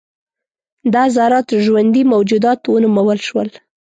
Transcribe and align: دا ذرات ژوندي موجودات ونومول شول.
دا 0.93 1.03
ذرات 1.15 1.49
ژوندي 1.65 2.01
موجودات 2.13 2.59
ونومول 2.73 3.19
شول. 3.27 3.49